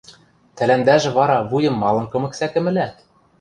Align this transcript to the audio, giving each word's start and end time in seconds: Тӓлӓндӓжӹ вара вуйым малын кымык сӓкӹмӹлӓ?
Тӓлӓндӓжӹ 0.55 1.09
вара 1.17 1.37
вуйым 1.49 1.75
малын 1.81 2.05
кымык 2.11 2.33
сӓкӹмӹлӓ? 2.39 2.87